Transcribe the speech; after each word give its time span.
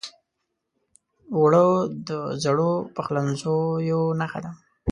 اوړه 1.35 1.65
د 2.07 2.09
زړو 2.43 2.71
پخلنځیو 2.95 3.99
نښه 4.19 4.39
ده 4.45 4.51